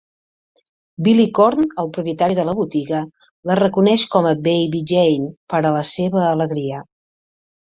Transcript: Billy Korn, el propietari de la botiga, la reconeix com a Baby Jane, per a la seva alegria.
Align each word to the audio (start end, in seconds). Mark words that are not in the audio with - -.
Billy 1.07 1.25
Korn, 1.39 1.67
el 1.83 1.91
propietari 1.97 2.37
de 2.39 2.45
la 2.47 2.55
botiga, 2.61 3.01
la 3.51 3.59
reconeix 3.61 4.07
com 4.17 4.31
a 4.31 4.35
Baby 4.49 4.83
Jane, 4.93 5.31
per 5.55 5.63
a 5.71 5.75
la 5.79 5.85
seva 5.91 6.25
alegria. 6.33 6.83